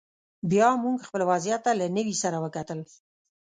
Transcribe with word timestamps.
بیا 0.51 0.67
موږ 0.83 0.97
خپل 1.07 1.21
وضعیت 1.31 1.61
ته 1.65 1.71
له 1.79 1.85
نوي 1.97 2.15
سره 2.23 2.37
وکتل 2.43 2.79